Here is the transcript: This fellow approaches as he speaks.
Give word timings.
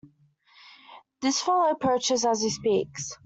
This 1.21 1.43
fellow 1.43 1.69
approaches 1.69 2.25
as 2.25 2.41
he 2.41 2.49
speaks. 2.49 3.11